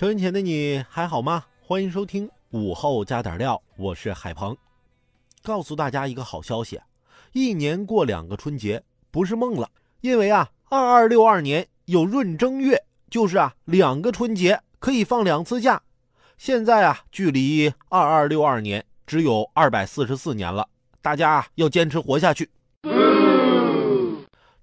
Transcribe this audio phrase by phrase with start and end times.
[0.00, 1.44] 收音前的你还好吗？
[1.60, 4.56] 欢迎收听午后加点料，我是海鹏。
[5.42, 6.80] 告诉大家一个好消息，
[7.34, 9.68] 一年过两个春节不是梦了，
[10.00, 15.82] 因为啊，二二六二年有闰正月，就是啊两个春节可以放两次假。
[16.38, 20.66] 现在啊，距离二二六二年只有二百四十四年了，
[21.02, 22.48] 大家要坚持活下去。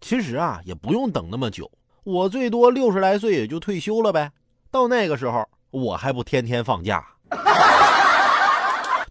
[0.01, 1.69] 其实啊，也不用等那么久，
[2.03, 4.31] 我最多六十来岁也就退休了呗。
[4.69, 7.05] 到那个时候，我还不天天放假。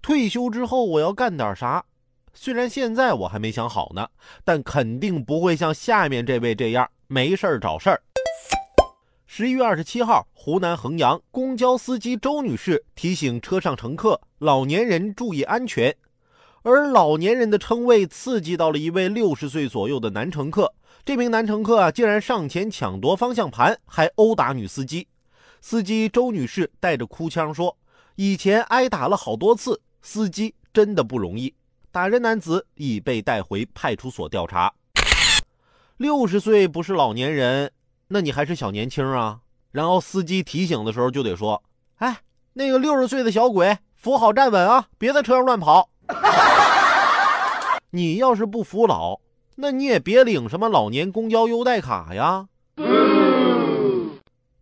[0.03, 1.85] 退休之后我要干点啥？
[2.33, 4.07] 虽然现在我还没想好呢，
[4.45, 8.03] 但肯定不会像下面这位这样没事儿找事儿。
[9.27, 15.95] 十一月二十七号，湖南衡阳公交司机周女士提醒车上乘客：老年人注意安全。
[16.63, 20.73] 而老年人的称谓刺激到了一位六十岁左右的男乘客。
[21.05, 25.09] 这名男乘客啊，竟然上前抢夺方向盘，还殴打女司机。
[25.69, 27.77] 司机周女士带着哭腔说
[28.15, 31.53] ：“以前挨打了好多次，司机真的不容易。”
[31.91, 34.73] 打人男子已被带回派出所调查。
[35.97, 37.73] 六十岁不是老年人，
[38.07, 39.41] 那你还是小年轻啊。
[39.73, 41.61] 然后司机提醒的时候就得说
[41.99, 42.21] ：“哎，
[42.53, 45.91] 那个六十岁的小鬼，扶好站稳啊，别在车上乱跑。
[47.91, 49.19] ”你要是不服老，
[49.57, 52.47] 那你也别领什么老年公交优待卡呀。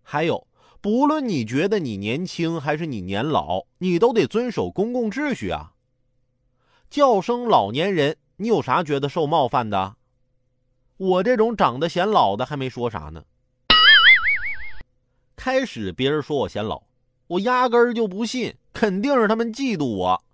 [0.03, 0.47] 还有。
[0.85, 5.73] 不论你觉得你年轻还是你年老，你都得遵守公共秩序啊！
[6.91, 9.97] 叫声老年人，你有啥觉得受冒犯的？
[10.99, 13.25] 我这种长得显老的还没说啥呢。
[15.35, 16.83] 开始别人说我显老，
[17.29, 20.25] 我压根儿就不信，肯定是他们嫉妒我。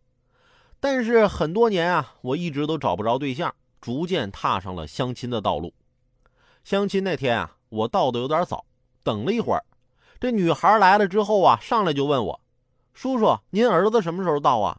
[0.81, 5.73] 但是很多年啊，我一直都找不着对象，逐渐踏上了相亲的道路。
[6.65, 8.65] 相亲那天啊，我到的有点早，
[9.05, 9.65] 等了一会儿。
[10.21, 12.41] 这女孩来了之后啊，上来就问我
[12.93, 14.77] ：“叔叔，您儿子什么时候到啊？”